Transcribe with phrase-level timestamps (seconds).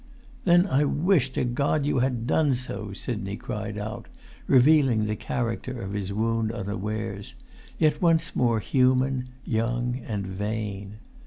[0.45, 4.07] "Then I wish to God you had done so!" Sidney cried out,
[4.47, 7.35] revealing the character of his wound unawares,
[7.77, 10.95] yet once more human, young, and vain.